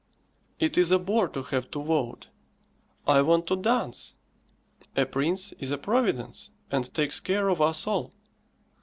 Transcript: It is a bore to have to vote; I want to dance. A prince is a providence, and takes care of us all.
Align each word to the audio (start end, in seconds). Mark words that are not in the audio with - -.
It 0.59 0.79
is 0.79 0.89
a 0.89 0.97
bore 0.97 1.29
to 1.29 1.43
have 1.43 1.69
to 1.69 1.79
vote; 1.83 2.29
I 3.05 3.21
want 3.21 3.45
to 3.45 3.55
dance. 3.55 4.15
A 4.95 5.05
prince 5.05 5.51
is 5.59 5.69
a 5.69 5.77
providence, 5.77 6.49
and 6.71 6.91
takes 6.91 7.19
care 7.19 7.49
of 7.49 7.61
us 7.61 7.85
all. 7.85 8.11